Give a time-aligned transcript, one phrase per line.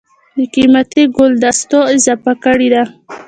[0.35, 2.83] دَ قېمتي ګلدستو اضافه کړې ده